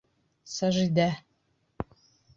Сажидә. 0.53 1.07